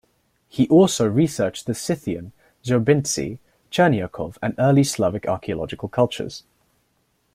He 0.49 0.67
also 0.67 1.05
researched 1.07 1.67
the 1.67 1.75
Scythian, 1.75 2.31
Zarubintsy, 2.63 3.37
Chernyakhov 3.69 4.39
and 4.41 4.55
early 4.57 4.83
Slavic 4.83 5.27
archaeological 5.27 5.89
cultures. 5.89 6.41